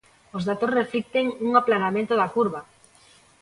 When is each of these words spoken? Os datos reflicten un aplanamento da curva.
Os 0.37 0.43
datos 0.49 0.73
reflicten 0.79 1.25
un 1.47 1.51
aplanamento 1.61 2.13
da 2.17 2.31
curva. 2.35 2.61